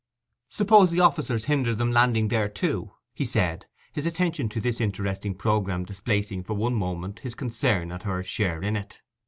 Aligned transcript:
'Suppose 0.49 0.89
the 0.89 0.99
officers 0.99 1.45
hinder 1.45 1.75
them 1.75 1.91
landing 1.91 2.29
there 2.29 2.49
too?' 2.49 2.89
he 3.13 3.23
said, 3.23 3.67
his 3.93 4.03
attention 4.03 4.49
to 4.49 4.59
this 4.59 4.81
interesting 4.81 5.35
programme 5.35 5.85
displacing 5.85 6.43
for 6.43 6.53
a 6.53 6.69
moment 6.71 7.19
his 7.19 7.35
concern 7.35 7.91
at 7.91 8.01
her 8.01 8.23
share 8.23 8.63
in 8.63 8.75
it. 8.75 9.03